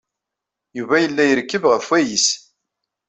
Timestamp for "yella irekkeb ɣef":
1.03-1.85